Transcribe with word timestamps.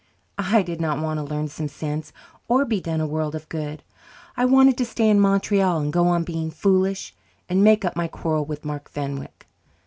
I 0.39 0.63
did 0.63 0.81
not 0.81 0.99
want 0.99 1.19
to 1.19 1.23
learn 1.23 1.47
sense 1.47 2.11
or 2.47 2.65
be 2.65 2.81
done 2.81 2.99
a 3.01 3.05
world 3.05 3.35
of 3.35 3.47
good; 3.49 3.83
I 4.35 4.45
wanted 4.45 4.75
to 4.79 4.83
stay 4.85 5.07
in 5.07 5.19
Montreal 5.19 5.77
and 5.79 5.93
go 5.93 6.07
on 6.07 6.23
being 6.23 6.49
foolish 6.49 7.13
and 7.47 7.63
make 7.63 7.85
up 7.85 7.95
my 7.95 8.07
quarrel 8.07 8.43
with 8.45 8.65
Mark 8.65 8.89
Fenwick. 8.89 9.45